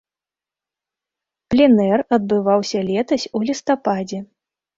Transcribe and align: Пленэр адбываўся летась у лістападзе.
Пленэр 1.55 1.99
адбываўся 2.17 2.79
летась 2.89 3.27
у 3.37 3.45
лістападзе. 3.47 4.19